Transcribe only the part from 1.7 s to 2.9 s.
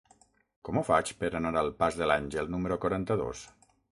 pas de l'Àngel número